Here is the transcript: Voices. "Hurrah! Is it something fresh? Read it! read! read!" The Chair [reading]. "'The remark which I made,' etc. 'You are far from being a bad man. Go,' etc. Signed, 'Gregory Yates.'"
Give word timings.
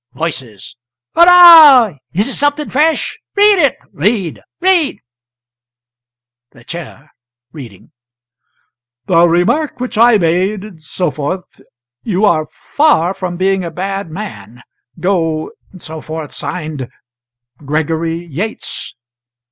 Voices. 0.15 0.77
"Hurrah! 1.13 1.93
Is 2.11 2.27
it 2.27 2.33
something 2.33 2.67
fresh? 2.71 3.19
Read 3.35 3.59
it! 3.63 3.77
read! 3.93 4.41
read!" 4.59 4.99
The 6.53 6.63
Chair 6.63 7.11
[reading]. 7.51 7.91
"'The 9.05 9.27
remark 9.29 9.79
which 9.79 9.99
I 9.99 10.17
made,' 10.17 10.65
etc. 10.65 11.37
'You 12.01 12.25
are 12.25 12.47
far 12.49 13.13
from 13.13 13.37
being 13.37 13.63
a 13.63 13.69
bad 13.69 14.09
man. 14.09 14.63
Go,' 14.99 15.51
etc. 15.71 16.31
Signed, 16.31 16.89
'Gregory 17.63 18.25
Yates.'" 18.25 18.95